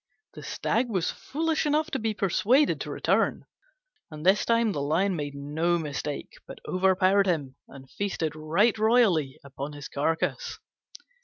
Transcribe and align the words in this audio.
The 0.33 0.41
Stag 0.41 0.89
was 0.89 1.11
foolish 1.11 1.67
enough 1.67 1.91
to 1.91 1.99
be 1.99 2.15
persuaded 2.15 2.81
to 2.81 2.89
return, 2.89 3.45
and 4.09 4.25
this 4.25 4.45
time 4.45 4.71
the 4.71 4.81
Lion 4.81 5.15
made 5.15 5.35
no 5.35 5.77
mistake, 5.77 6.33
but 6.47 6.57
overpowered 6.67 7.27
him, 7.27 7.55
and 7.67 7.87
feasted 7.87 8.35
right 8.35 8.75
royally 8.79 9.39
upon 9.43 9.73
his 9.73 9.87
carcase. 9.87 10.57